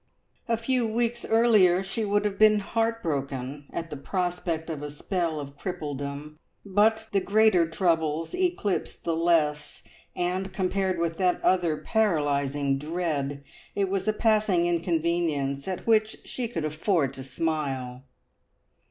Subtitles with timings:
[0.47, 5.39] A few weeks earlier she would have been heartbroken at the prospect of a spell
[5.39, 9.83] of crippledom, but the greater troubles eclipse the less,
[10.15, 13.43] and compared with that other paralysing dread,
[13.75, 18.01] it was a passing inconvenience at which she could afford to smile.